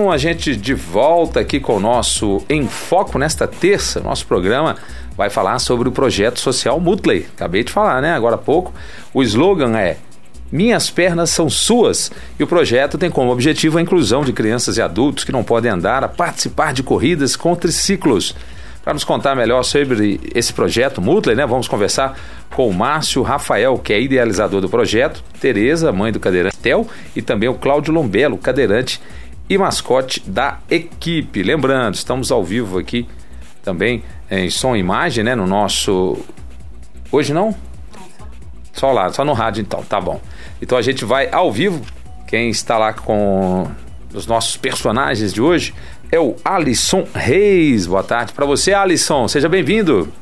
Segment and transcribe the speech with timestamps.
[0.00, 3.98] Bom, a gente de volta aqui com o nosso Em Foco nesta terça.
[3.98, 4.76] Nosso programa
[5.16, 7.26] vai falar sobre o projeto social Mutley.
[7.34, 8.14] Acabei de falar, né?
[8.14, 8.72] Agora há pouco.
[9.12, 9.96] O slogan é
[10.52, 14.80] minhas pernas são suas e o projeto tem como objetivo a inclusão de crianças e
[14.80, 18.36] adultos que não podem andar a participar de corridas com triciclos.
[18.84, 22.16] Para nos contar melhor sobre esse projeto Mutley, né, vamos conversar
[22.54, 27.20] com o Márcio Rafael, que é idealizador do projeto, Tereza, mãe do cadeirante Tel, e
[27.20, 29.00] também o Cláudio Lombelo, cadeirante
[29.48, 31.42] e mascote da equipe.
[31.42, 33.08] Lembrando, estamos ao vivo aqui
[33.62, 36.18] também em som e imagem, né, no nosso
[37.10, 37.54] Hoje não?
[38.72, 40.20] Só lá, só no rádio então, tá bom.
[40.60, 41.82] Então a gente vai ao vivo.
[42.26, 43.66] Quem está lá com
[44.12, 45.74] os nossos personagens de hoje
[46.12, 47.86] é o Alisson Reis.
[47.86, 49.26] Boa tarde para você, Alisson.
[49.26, 50.12] Seja bem-vindo.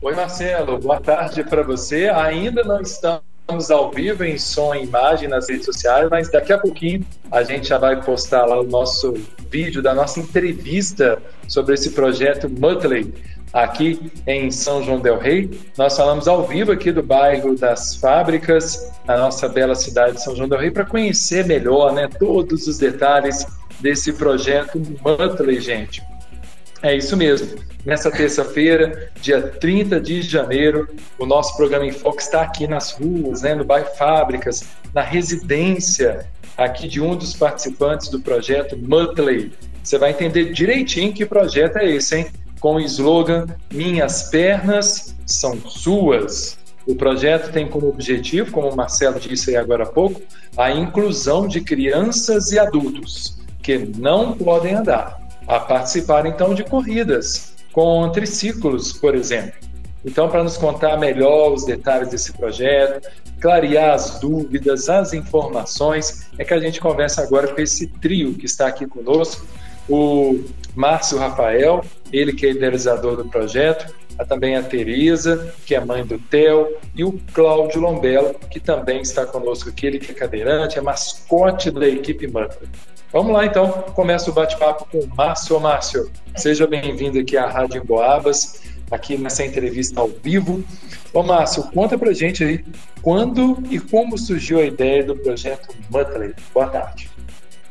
[0.00, 0.78] Oi, Marcelo.
[0.78, 2.08] Boa tarde para você.
[2.08, 3.29] Ainda não estamos
[3.70, 7.68] ao vivo em som e imagem nas redes sociais, mas daqui a pouquinho a gente
[7.68, 9.14] já vai postar lá o nosso
[9.50, 13.12] vídeo da nossa entrevista sobre esse projeto Mutley
[13.52, 15.50] aqui em São João del Rei.
[15.76, 20.36] Nós falamos ao vivo aqui do bairro das Fábricas, na nossa bela cidade de São
[20.36, 23.44] João del Rei, para conhecer melhor né, todos os detalhes
[23.80, 26.09] desse projeto Monthly, gente.
[26.82, 27.58] É isso mesmo.
[27.84, 33.42] Nessa terça-feira, dia 30 de janeiro, o nosso programa em Foco está aqui nas ruas,
[33.42, 34.64] né, no bairro Fábricas,
[34.94, 39.52] na residência aqui de um dos participantes do projeto Monthly.
[39.82, 42.26] Você vai entender direitinho que projeto é esse, hein?
[42.60, 46.58] com o slogan Minhas pernas são suas.
[46.86, 50.20] O projeto tem como objetivo, como o Marcelo disse aí agora há pouco,
[50.56, 55.19] a inclusão de crianças e adultos que não podem andar,
[55.50, 59.58] a participar então de corridas com triciclos, por exemplo.
[60.04, 63.06] Então, para nos contar melhor os detalhes desse projeto,
[63.40, 68.46] clarear as dúvidas, as informações, é que a gente conversa agora com esse trio que
[68.46, 69.44] está aqui conosco,
[69.88, 70.40] o
[70.74, 76.06] Márcio Rafael, ele que é idealizador do projeto, há também a Tereza, que é mãe
[76.06, 80.78] do Theo, e o Cláudio Lombello, que também está conosco aqui, ele que é cadeirante,
[80.78, 82.68] é mascote da equipe Mantra.
[83.12, 85.58] Vamos lá então, começa o bate-papo com o Márcio.
[85.58, 90.62] Márcio, seja bem-vindo aqui à Rádio Boabas, aqui nessa entrevista ao vivo.
[91.12, 92.64] Ô Márcio, conta pra gente aí
[93.02, 96.34] quando e como surgiu a ideia do projeto Mutley.
[96.54, 97.10] Boa tarde.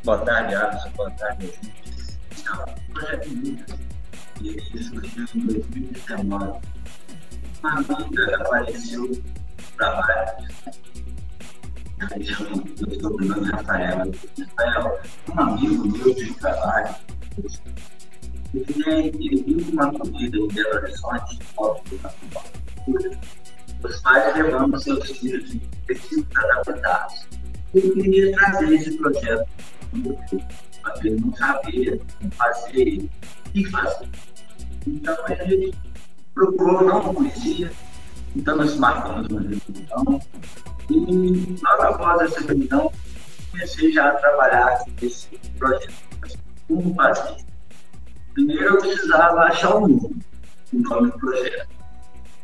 [0.04, 0.90] Boa tarde, Alisson.
[0.94, 3.64] Boa tarde, o projeto Mutley
[4.42, 6.60] e ele surgiu em 2019.
[7.62, 9.10] Uma amiga apareceu
[9.76, 10.48] para vários
[12.00, 14.10] aí chama meu sobrenome Rafael.
[14.56, 16.94] Rafael, um amigo meu de trabalho,
[18.54, 23.20] ele, ele viu uma corrida em Belo Horizonte, óbvio, na cultura.
[23.82, 27.26] Os pais levando seus filhos em específico adaptados.
[27.74, 29.48] Ele queria trazer esse projeto
[30.82, 34.08] mas ele não sabia como fazer, o que fazer.
[34.86, 35.76] Então a gente
[36.34, 37.70] procurou, não conhecia,
[38.34, 40.20] então nós marcamos uma reunião
[40.90, 42.92] e logo após essa reunião
[43.50, 45.28] comecei já a trabalhar nesse
[45.58, 45.94] projeto.
[46.68, 47.36] Como fazer?
[48.34, 50.22] Primeiro eu precisava achar o nome,
[50.72, 51.68] o nome do projeto.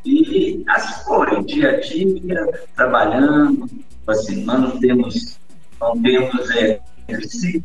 [0.05, 3.69] E assim foi, dia a dia, trabalhando,
[4.07, 5.39] assim, não temos,
[5.81, 6.81] não temos é,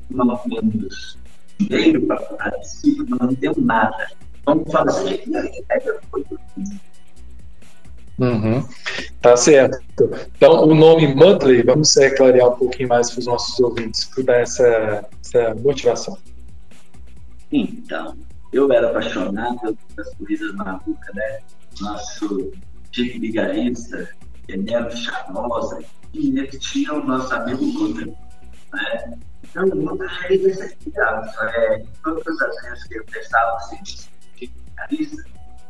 [0.09, 1.17] não temos
[1.59, 4.07] dinheiro para pagar ciclo, não temos nada
[4.45, 5.23] Vamos fazer.
[8.21, 8.63] Uhum.
[9.19, 9.79] Tá certo.
[10.37, 14.41] Então, o nome Monthly, vamos clarear um pouquinho mais para os nossos ouvintes, para dar
[14.41, 16.15] essa, essa motivação.
[17.51, 18.15] Então,
[18.53, 21.39] eu era apaixonado pelas corridas malucas, né?
[21.79, 22.51] Nosso
[22.91, 24.07] Chico Vigarista,
[24.47, 25.79] Enelo Charmosa,
[26.13, 29.17] e ele tinha o nosso amigo Luta, né?
[29.49, 31.27] Então, o Luta ser criado.
[31.55, 33.79] É, todas as vezes que eu prestava assim,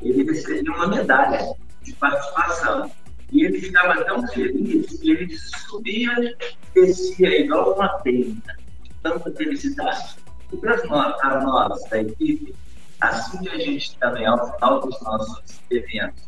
[0.01, 1.55] ele recebia uma medalha
[2.01, 2.91] participação.
[3.31, 6.35] E ele ficava tão feliz que ele subia
[6.73, 8.57] descia igual uma tenda.
[9.01, 10.17] Tanta felicidade.
[10.51, 12.53] E para nós, a da equipe,
[12.99, 16.23] assim que a gente também, ao final dos nossos eventos,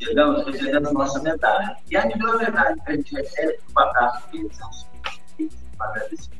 [0.00, 1.76] chegamos recebendo nossa medalha.
[1.88, 6.30] E a melhor medalha que a gente recebe por abraço deles são os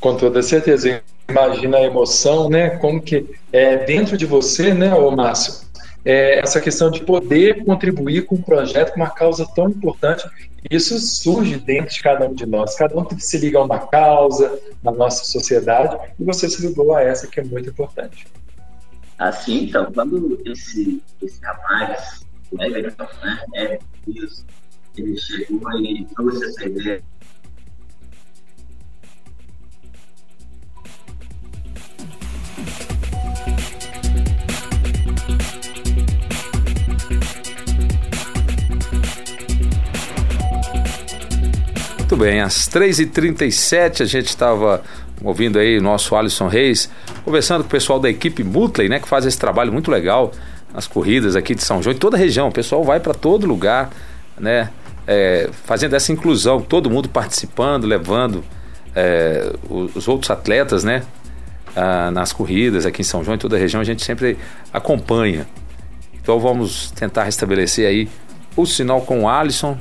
[0.00, 2.70] Com toda certeza imagina a emoção, né?
[2.78, 5.65] Como que é dentro de você, né, ô Márcio?
[6.08, 10.24] É, essa questão de poder contribuir com um projeto, com uma causa tão importante,
[10.70, 12.76] isso surge dentro de cada um de nós.
[12.76, 17.02] Cada um se liga a uma causa na nossa sociedade e você se ligou a
[17.02, 18.28] essa que é muito importante.
[19.18, 23.78] Assim, então, quando esse, esse rapaz, o Everton, né, é,
[24.96, 27.02] ele chegou e trouxe essa ideia
[42.16, 44.82] Muito bem, às 3h37 a gente estava
[45.22, 46.88] ouvindo aí o nosso Alisson Reis,
[47.22, 50.32] conversando com o pessoal da equipe Mutley, né, que faz esse trabalho muito legal
[50.72, 52.48] nas corridas aqui de São João, em toda a região.
[52.48, 53.90] O pessoal vai para todo lugar,
[54.40, 54.70] né,
[55.06, 58.42] é, fazendo essa inclusão, todo mundo participando, levando
[58.94, 61.02] é, os outros atletas, né,
[62.14, 64.38] nas corridas aqui em São João, em toda a região, a gente sempre
[64.72, 65.46] acompanha.
[66.22, 68.08] Então vamos tentar restabelecer aí
[68.56, 69.76] o sinal com o Alisson,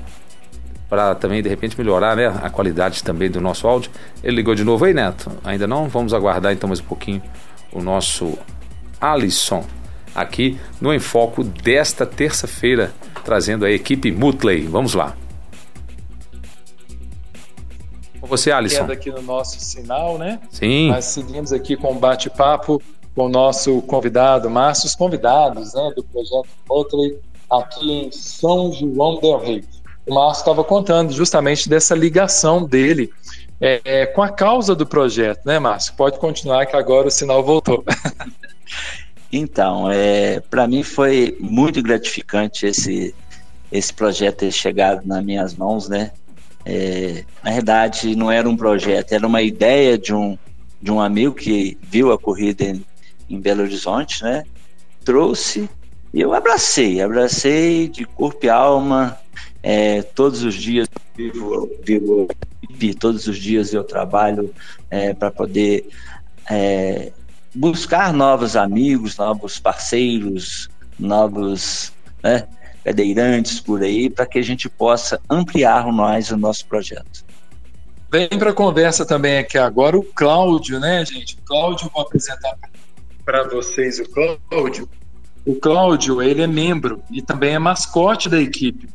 [0.89, 3.91] para também de repente melhorar né, a qualidade também do nosso áudio.
[4.23, 5.31] Ele ligou de novo aí, Neto?
[5.43, 5.87] Ainda não?
[5.87, 7.21] Vamos aguardar então mais um pouquinho
[7.71, 8.37] o nosso
[8.99, 9.65] Alisson
[10.13, 12.93] aqui no Enfoco desta terça-feira,
[13.23, 14.61] trazendo a equipe Mutley.
[14.61, 15.15] Vamos lá.
[18.21, 18.85] Com você, Alisson.
[18.85, 20.39] aqui no nosso sinal, né?
[20.49, 20.89] Sim.
[20.89, 22.81] Nós seguimos aqui com um bate-papo
[23.13, 27.17] com o nosso convidado, Márcio, os convidados né, do projeto Mutley
[27.49, 29.63] aqui em São João del Rei
[30.05, 33.09] o Márcio estava contando justamente dessa ligação dele
[33.59, 35.93] é, é, com a causa do projeto, né, Márcio?
[35.95, 37.83] Pode continuar que agora o sinal voltou.
[39.31, 43.15] então, é, para mim foi muito gratificante esse,
[43.71, 46.11] esse projeto ter chegado nas minhas mãos, né?
[46.65, 50.37] É, na verdade, não era um projeto, era uma ideia de um,
[50.81, 52.85] de um amigo que viu a corrida em,
[53.29, 54.43] em Belo Horizonte, né?
[55.03, 55.69] Trouxe
[56.15, 59.19] e eu abracei, abracei de corpo e alma,
[59.67, 62.27] é, todos os dias vivo, vivo
[62.99, 64.53] todos os dias eu trabalho
[64.91, 65.89] é, para poder
[66.47, 67.11] é,
[67.53, 70.69] buscar novos amigos, novos parceiros,
[70.99, 71.91] novos
[72.21, 72.47] né,
[72.83, 77.25] cadeirantes por aí, para que a gente possa ampliar mais o nosso projeto.
[78.11, 81.37] Vem para a conversa também aqui agora o Cláudio, né, gente?
[81.43, 82.55] Cláudio, vou apresentar
[83.25, 84.87] para vocês o Cláudio.
[85.43, 88.87] O Cláudio, ele é membro e também é mascote da equipe.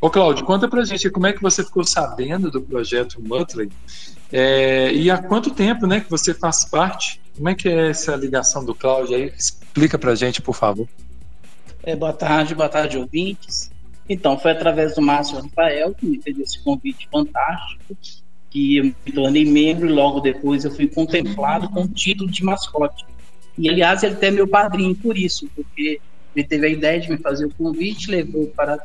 [0.00, 3.70] Ô, Cláudio, conta pra gente como é que você ficou sabendo do projeto Mutley
[4.30, 7.20] é, e há quanto tempo né, que você faz parte?
[7.36, 9.32] Como é que é essa ligação do Cláudio aí?
[9.36, 10.88] Explica pra gente, por favor.
[11.82, 13.70] É, boa tarde, boa tarde, ouvintes.
[14.08, 17.96] Então, foi através do Márcio Rafael que me fez esse convite fantástico,
[18.50, 22.44] que eu me tornei membro e logo depois eu fui contemplado com o título de
[22.44, 23.04] mascote.
[23.58, 26.00] E, aliás, ele até é meu padrinho por isso, porque
[26.34, 28.78] ele teve a ideia de me fazer o convite, levou para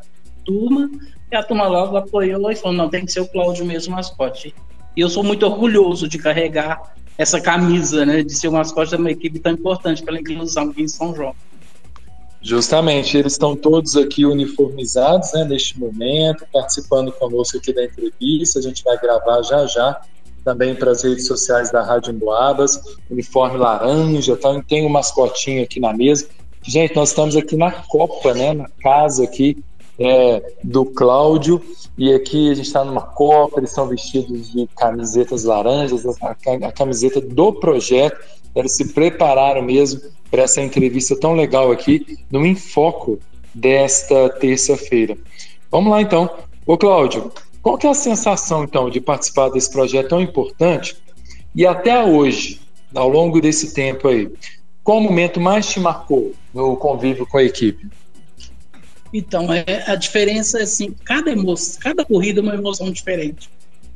[0.45, 0.89] turma,
[1.31, 4.53] e a turma logo apoiou e falou: não, tem que ser o Cláudio mesmo mascote.
[4.95, 8.95] E eu sou muito orgulhoso de carregar essa camisa, né, de ser o mascote de
[8.97, 11.35] uma equipe tão importante pela inclusão aqui em São João.
[12.41, 18.57] Justamente, eles estão todos aqui uniformizados né, neste momento, participando conosco aqui da entrevista.
[18.57, 20.01] A gente vai gravar já já
[20.43, 24.59] também para as redes sociais da Rádio Emboabas, uniforme laranja, tá?
[24.67, 26.27] tem um mascotinho aqui na mesa.
[26.63, 29.63] Gente, nós estamos aqui na Copa, né, na casa aqui
[30.05, 31.61] é, do Cláudio.
[31.97, 36.35] E aqui a gente está numa Copa, eles são vestidos de camisetas laranjas, a,
[36.67, 38.19] a camiseta do projeto.
[38.55, 43.19] Eles se prepararam mesmo para essa entrevista tão legal aqui no Enfoco
[43.53, 45.17] desta terça-feira.
[45.69, 46.29] Vamos lá então.
[46.65, 47.31] Ô Cláudio,
[47.61, 50.97] qual que é a sensação então de participar desse projeto tão importante
[51.53, 52.61] e até hoje,
[52.95, 54.31] ao longo desse tempo aí,
[54.83, 57.87] qual momento mais te marcou no convívio com a equipe?
[59.13, 63.49] Então, é, a diferença é assim, cada emoção, cada corrida é uma emoção diferente.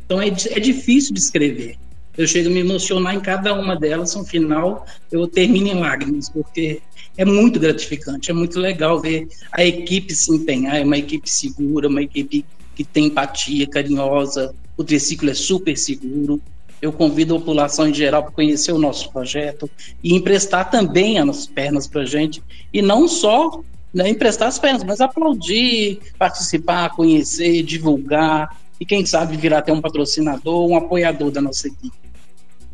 [0.06, 1.78] Então é, é difícil de escrever.
[2.18, 6.30] Eu chego a me emocionar em cada uma delas, no final eu termino em lágrimas,
[6.30, 6.82] porque
[7.18, 11.90] é muito gratificante, é muito legal ver a equipe se empenhar, é uma equipe segura,
[11.90, 16.42] uma equipe que tem empatia, carinhosa, o triciclo é super seguro.
[16.82, 19.70] Eu convido a população em geral para conhecer o nosso projeto
[20.04, 23.62] e emprestar também as pernas para a gente, e não só
[23.96, 29.80] né, emprestar as pernas, mas aplaudir, participar, conhecer, divulgar e quem sabe virar até um
[29.80, 31.96] patrocinador, um apoiador da nossa equipe.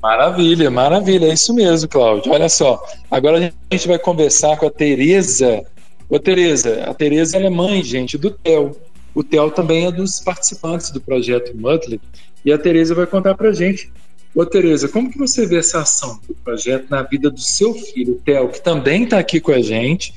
[0.01, 2.31] Maravilha, maravilha, é isso mesmo, Cláudio.
[2.31, 5.63] Olha só, agora a gente vai conversar com a Tereza.
[6.09, 8.75] Ô, Tereza, a Tereza é mãe, gente, do Theo.
[9.13, 12.01] O Theo também é dos participantes do projeto Mutley
[12.43, 13.93] e a Tereza vai contar pra gente.
[14.33, 18.13] Ô, Tereza, como que você vê essa ação do projeto na vida do seu filho,
[18.13, 20.11] o Theo, que também está aqui com a gente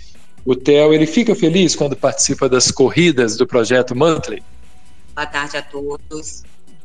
[0.45, 4.43] o Theo, ele fica feliz quando participa das corridas do projeto Monthly?
[5.15, 6.43] Boa tarde a todos.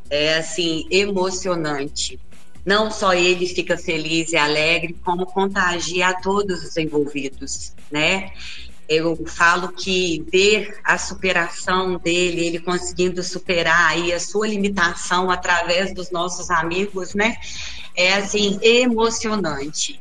[0.10, 2.20] É assim, emocionante.
[2.66, 8.32] Não só ele fica feliz e alegre, como contagia a todos os envolvidos, né?
[8.88, 15.94] Eu falo que ver a superação dele, ele conseguindo superar aí a sua limitação através
[15.94, 17.36] dos nossos amigos, né?
[17.96, 20.00] É assim emocionante.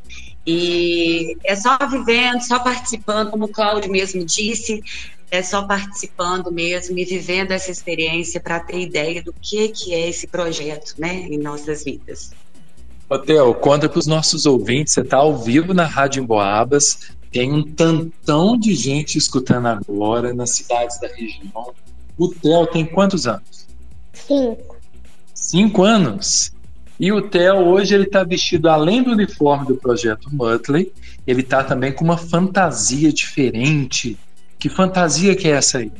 [0.50, 4.82] E é só vivendo, só participando, como o Cláudio mesmo disse,
[5.30, 10.08] é só participando mesmo e vivendo essa experiência para ter ideia do que, que é
[10.08, 12.30] esse projeto né, em nossas vidas.
[13.10, 17.62] Hotel, conta para os nossos ouvintes, você está ao vivo na Rádio Emboabas, tem um
[17.62, 21.74] tantão de gente escutando agora nas cidades da região.
[22.16, 23.66] O Theo tem quantos anos?
[24.14, 24.76] Cinco.
[25.34, 26.52] Cinco anos?
[26.98, 30.92] E o Theo hoje ele está vestido além do uniforme do projeto Mutley,
[31.26, 34.18] ele está também com uma fantasia diferente.
[34.58, 35.92] Que fantasia que é essa aí?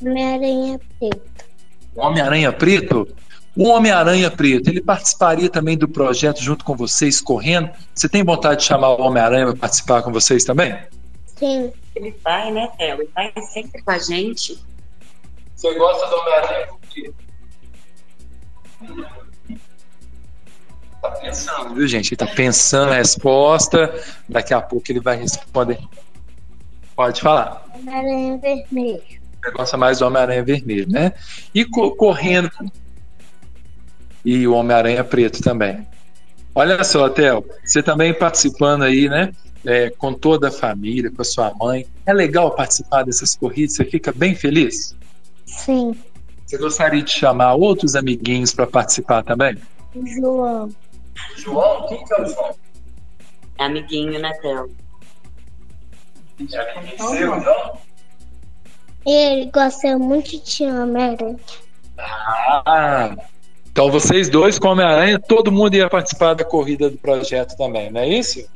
[0.00, 1.44] Homem-Aranha Preto.
[1.94, 3.08] Homem-Aranha Preto?
[3.54, 7.70] O Homem-Aranha Preto, ele participaria também do projeto junto com vocês, correndo?
[7.94, 10.76] Você tem vontade de chamar o Homem-Aranha para participar com vocês também?
[11.26, 11.72] Sim.
[11.94, 13.00] Ele vai, né, Theo?
[13.00, 14.62] Ele vai sempre com a gente.
[15.54, 17.12] Você gosta do Homem-Aranha por quê?
[21.06, 22.08] Tá pensando, viu, gente?
[22.10, 23.94] Ele tá pensando a resposta.
[24.28, 25.78] Daqui a pouco ele vai responder.
[26.96, 27.64] Pode falar.
[27.74, 29.02] Homem-Aranha Vermelho.
[29.42, 31.12] Você gosta mais do Homem-Aranha Vermelho, né?
[31.54, 32.50] E co correndo.
[34.24, 35.86] E o Homem-Aranha Preto também.
[36.54, 39.32] Olha só, Theo, você também participando aí, né?
[39.64, 41.86] É, com toda a família, com a sua mãe.
[42.04, 43.76] É legal participar dessas corridas?
[43.76, 44.96] Você fica bem feliz?
[45.44, 45.96] Sim.
[46.44, 49.56] Você gostaria de chamar outros amiguinhos para participar também?
[50.04, 50.70] João.
[51.36, 51.86] João?
[51.86, 52.54] Quem que é o João?
[53.58, 54.70] É amiguinho, né, Theo?
[56.52, 57.78] É amiguinho seu, não?
[59.06, 61.36] Ele gosta muito de Homem-Aranha.
[61.98, 63.16] Ah,
[63.70, 68.00] então vocês dois com Homem-Aranha, todo mundo ia participar da corrida do projeto também, não
[68.00, 68.46] é isso?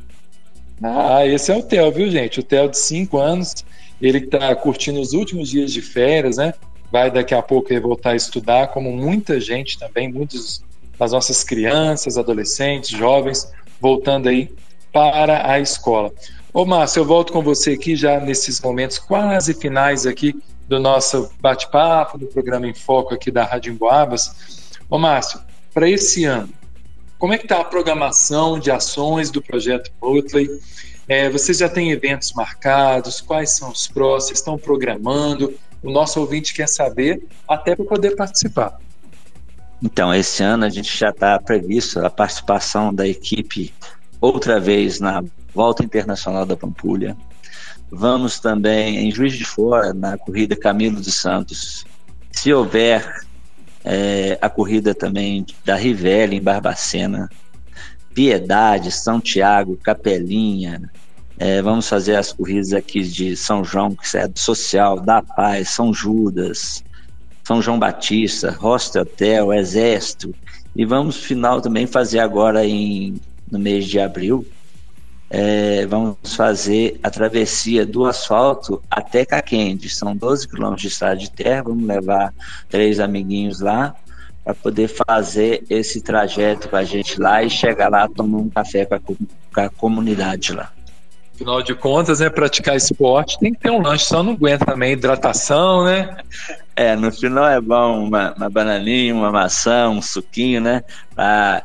[0.83, 2.41] Ah, esse é o Theo, viu, gente?
[2.41, 3.65] O Theo de 5 anos,
[4.01, 6.55] ele que está curtindo os últimos dias de férias, né?
[6.91, 10.65] Vai daqui a pouco voltar a estudar, como muita gente também, muitos
[11.01, 14.55] das nossas crianças, adolescentes, jovens, voltando aí
[14.93, 16.13] para a escola.
[16.53, 20.39] Ô Márcio, eu volto com você aqui já nesses momentos quase finais aqui
[20.69, 24.69] do nosso bate-papo, do programa em Foco aqui da Rádio Emboabas.
[24.91, 25.41] Ô Márcio,
[25.73, 26.51] para esse ano,
[27.19, 30.51] como é que está a programação de ações do projeto Motley?
[31.09, 33.23] É, vocês já têm eventos marcados?
[33.23, 34.39] Quais são os próximos?
[34.39, 35.55] Estão programando?
[35.83, 38.79] O nosso ouvinte quer saber, até para poder participar.
[39.83, 43.73] Então, esse ano a gente já está previsto a participação da equipe
[44.21, 47.17] outra vez na Volta Internacional da Pampulha.
[47.91, 51.85] Vamos também em Juiz de Fora, na corrida Camilo dos Santos.
[52.31, 53.25] Se houver
[53.85, 57.29] é, a corrida também da Rivelle, em Barbacena.
[58.15, 60.91] Piedade, São Tiago, Capelinha.
[61.39, 65.71] É, vamos fazer as corridas aqui de São João, que é do Social, da Paz,
[65.71, 66.85] São Judas,
[67.51, 70.33] São João Batista, Hostel Hotel, Exército.
[70.77, 74.47] E vamos, final, também fazer agora em, no mês de abril,
[75.29, 79.89] é, vamos fazer a travessia do asfalto até Caquende.
[79.89, 81.65] São 12 quilômetros de estrada de terra.
[81.65, 82.33] Vamos levar
[82.69, 83.97] três amiguinhos lá
[84.45, 88.87] para poder fazer esse trajeto com a gente lá e chegar lá tomar um café
[88.87, 89.17] com
[89.57, 90.73] a comunidade lá.
[91.41, 94.93] Afinal de contas, né, praticar esporte tem que ter um lanche, só não aguenta também
[94.93, 96.19] hidratação, né?
[96.77, 100.85] É, no final é bom uma, uma bananinha, uma maçã, um suquinho, né?
[101.15, 101.63] Pra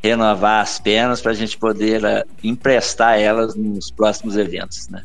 [0.00, 5.02] renovar as pernas para a gente poder uh, emprestar elas nos próximos eventos, né?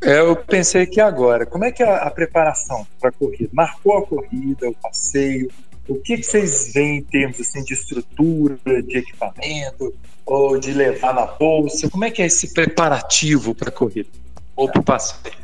[0.00, 3.50] É, eu pensei que agora, como é que é a preparação para a corrida?
[3.52, 5.50] Marcou a corrida, o passeio?
[5.88, 9.94] O que, que vocês veem em termos assim, de estrutura, de equipamento,
[10.26, 11.88] ou de levar na bolsa?
[11.88, 14.10] Como é que é esse preparativo para a corrida
[14.54, 15.34] ou para o passeio?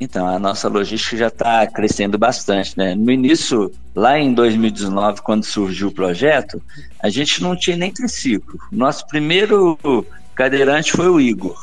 [0.00, 2.92] Então, a nossa logística já está crescendo bastante, né?
[2.92, 6.60] No início, lá em 2019, quando surgiu o projeto,
[7.00, 8.58] a gente não tinha nem triciclo.
[8.72, 9.78] Nosso primeiro
[10.34, 11.56] cadeirante foi o Igor.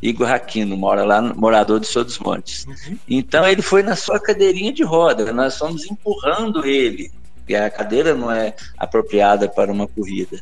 [0.00, 2.64] Igor Raquino, mora lá, morador de São dos Montes.
[2.64, 2.98] Uhum.
[3.06, 8.14] Então ele foi na sua cadeirinha de roda, nós fomos empurrando ele, porque a cadeira
[8.14, 10.40] não é apropriada para uma corrida.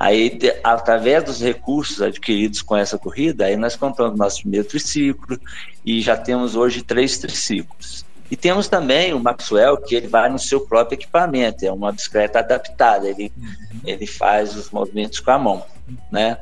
[0.00, 5.38] Aí, através dos recursos adquiridos com essa corrida, aí nós compramos nosso primeiro triciclo
[5.84, 8.06] e já temos hoje três triciclos.
[8.30, 12.38] E temos também o Maxwell, que ele vai no seu próprio equipamento, é uma bicicleta
[12.38, 13.80] adaptada, ele, uhum.
[13.84, 15.64] ele faz os movimentos com a mão,
[16.12, 16.38] né?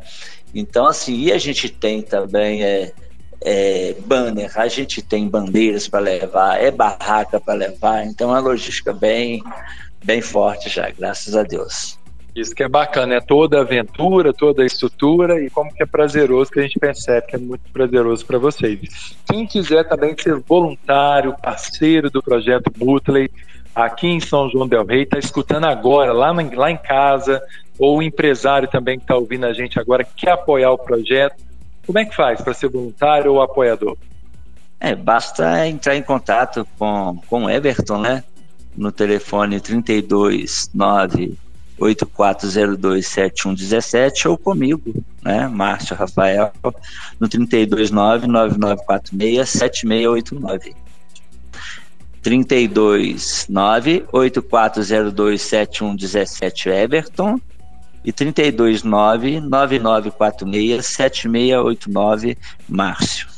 [0.54, 2.92] Então, assim, e a gente tem também é,
[3.40, 8.40] é banner, a gente tem bandeiras para levar, é barraca para levar, então é uma
[8.40, 9.42] logística bem,
[10.06, 11.98] bem forte já, graças a Deus.
[12.34, 15.86] Isso que é bacana, é toda a aventura, toda a estrutura e como que é
[15.86, 19.16] prazeroso que a gente percebe que é muito prazeroso para vocês.
[19.26, 23.30] Quem quiser também ser voluntário, parceiro do projeto Butley,
[23.74, 27.42] aqui em São João del Rei, está escutando agora, lá, lá em casa,
[27.78, 31.42] ou o empresário também que está ouvindo a gente agora, quer apoiar o projeto,
[31.86, 33.96] Como é que faz para ser voluntário ou apoiador?
[34.78, 38.24] É, basta entrar em contato com, com o Everton, né?
[38.76, 41.38] No telefone 329
[41.78, 46.50] 84027117 ou comigo, né, Márcio Rafael,
[47.20, 50.74] no 329 9946 7689.
[52.22, 57.38] 329 84027117 Everton
[58.04, 62.36] e 329 9946 7689
[62.68, 63.35] Márcio.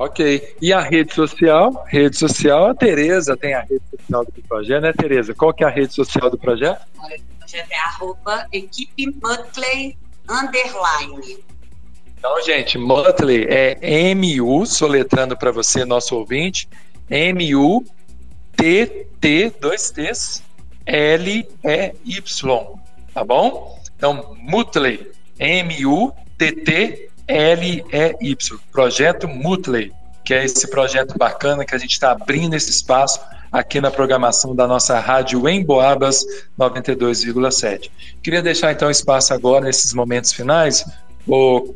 [0.00, 0.56] Ok.
[0.62, 1.84] E a rede social?
[1.86, 5.34] Rede social, a Tereza tem a rede social do projeto, né, Tereza?
[5.34, 6.80] Qual que é a rede social do projeto?
[7.38, 11.44] projeto é arroba equipe Mutley underline.
[12.16, 16.66] Então, gente, Mutley é M-U, soletrando para você, nosso ouvinte,
[17.10, 17.92] M-U-T-T,
[19.60, 20.42] dois T's,
[20.86, 22.74] L-E-Y,
[23.12, 23.78] tá bom?
[23.94, 25.12] Então, Mutley,
[27.30, 29.92] M-U-T-T-L-E-Y, projeto Mutley,
[30.24, 33.20] que é esse projeto bacana que a gente está abrindo esse espaço
[33.50, 36.24] aqui na programação da nossa rádio em Boabas
[36.58, 37.90] 92,7.
[38.22, 40.84] Queria deixar então espaço agora nesses momentos finais,
[41.26, 41.74] o,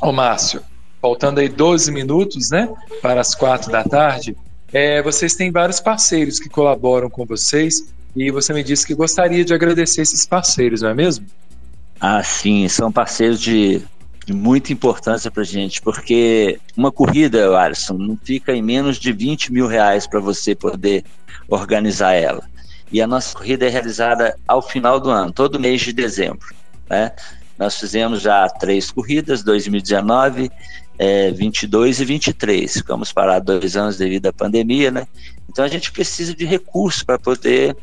[0.00, 0.62] o Márcio,
[1.00, 2.68] faltando aí 12 minutos, né,
[3.00, 4.36] para as quatro da tarde.
[4.72, 9.44] É, vocês têm vários parceiros que colaboram com vocês e você me disse que gostaria
[9.44, 11.26] de agradecer esses parceiros, não é mesmo?
[12.00, 13.82] Ah, sim, são parceiros de
[14.24, 19.52] de muita importância para gente, porque uma corrida, Alisson, não fica em menos de 20
[19.52, 21.04] mil reais para você poder
[21.48, 22.42] organizar ela.
[22.90, 26.54] E a nossa corrida é realizada ao final do ano, todo mês de dezembro.
[26.88, 27.10] Né?
[27.58, 30.50] Nós fizemos já três corridas, 2019,
[30.98, 32.72] é, 22 e 23.
[32.72, 35.06] Ficamos parados dois anos devido à pandemia, né?
[35.48, 37.76] Então a gente precisa de recursos para poder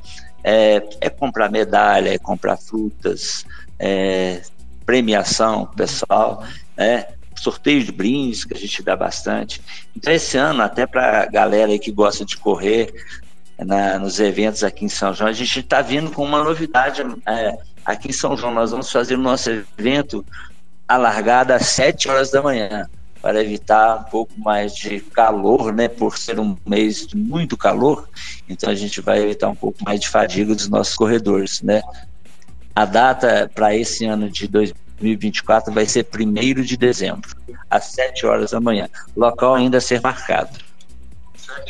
[0.43, 3.45] é, é, comprar medalha, é comprar frutas,
[3.77, 4.41] é,
[4.89, 6.43] premiação pessoal,
[6.75, 7.05] né?
[7.35, 9.61] sorteio de brindes que a gente dá bastante.
[9.95, 12.91] Então esse ano até para a galera que gosta de correr
[13.59, 17.55] na, nos eventos aqui em São João, a gente está vindo com uma novidade é,
[17.85, 18.51] aqui em São João.
[18.51, 20.25] Nós vamos fazer o nosso evento
[20.87, 22.89] alargado às 7 horas da manhã
[23.21, 25.87] para evitar um pouco mais de calor, né?
[25.87, 28.09] Por ser um mês de muito calor,
[28.49, 31.83] então a gente vai evitar um pouco mais de fadiga dos nossos corredores, né?
[32.79, 37.29] A data para esse ano de 2024 vai ser 1 de dezembro,
[37.69, 38.87] às 7 horas da manhã.
[39.17, 40.57] Local ainda a ser marcado.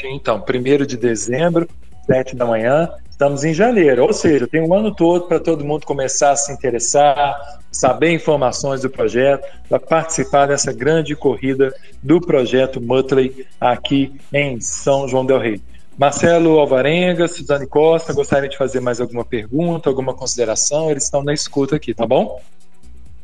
[0.04, 1.67] Então, 1 de dezembro,
[2.06, 5.84] 7 da manhã, estamos em janeiro, ou seja, tem um ano todo para todo mundo
[5.84, 12.80] começar a se interessar, saber informações do projeto, para participar dessa grande corrida do projeto
[12.80, 15.60] Mutley aqui em São João del Rei.
[15.99, 20.89] Marcelo Alvarenga, Suzane Costa, gostaria de fazer mais alguma pergunta, alguma consideração?
[20.89, 22.41] Eles estão na escuta aqui, tá bom?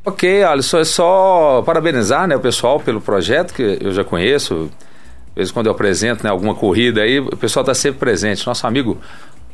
[0.04, 4.70] Ok, Alisson, é só parabenizar né, o pessoal pelo projeto que eu já conheço.
[5.30, 8.46] Às vezes quando eu apresento né, alguma corrida aí, o pessoal está sempre presente.
[8.46, 9.00] Nosso amigo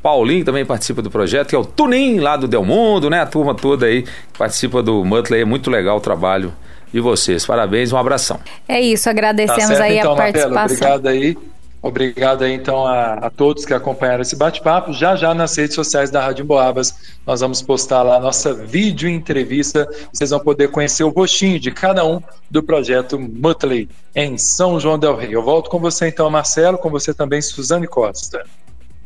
[0.01, 3.21] Paulinho também participa do projeto, que é o Tunim lá do Del Mundo, né?
[3.21, 5.41] A turma toda aí que participa do Mutley.
[5.41, 6.51] É muito legal o trabalho
[6.91, 7.45] de vocês.
[7.45, 8.39] Parabéns, um abração.
[8.67, 10.53] É isso, agradecemos tá certo, aí então, a participação.
[10.55, 11.50] Martelo, obrigado aí.
[11.83, 14.93] Obrigado aí, então, a, a, todos que acompanharam esse bate-papo.
[14.93, 16.93] Já já nas redes sociais da Rádio Boabas,
[17.25, 19.89] nós vamos postar lá a nossa vídeo entrevista.
[20.13, 24.99] Vocês vão poder conhecer o rostinho de cada um do projeto Mutley em São João
[24.99, 25.33] del Rei.
[25.33, 28.45] Eu volto com você, então, Marcelo, com você também, Suzane Costa.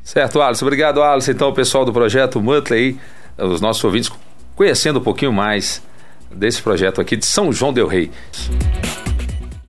[0.04, 0.66] Certo, Alisson.
[0.66, 1.32] Obrigado, Alisson.
[1.32, 3.00] Então, o pessoal do projeto Mutley,
[3.38, 4.12] os nossos ouvintes,
[4.54, 5.82] conhecendo um pouquinho mais
[6.30, 8.12] desse projeto aqui de São João del Rei.